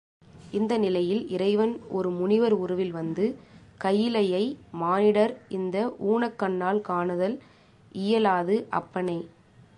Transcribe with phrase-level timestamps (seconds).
[0.53, 3.25] இந்த நிலையில் இறைவன் ஒரு முனிவர் உருவில் வந்து,
[3.77, 4.43] கயிலையை
[4.73, 5.77] மானிடர் இந்த
[6.07, 7.37] ஊனக்கண்ணால் காணுதல்
[8.01, 9.19] இயலாது அப்பனே!